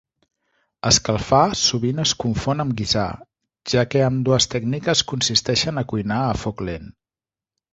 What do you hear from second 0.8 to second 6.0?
Escalfar sovint es confon amb guisar, ja que ambdues tècniques consisteixen a